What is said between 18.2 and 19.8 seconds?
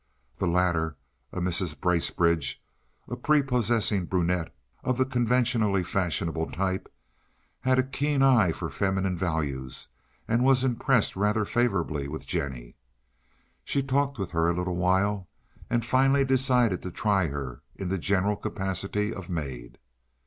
capacity of maid.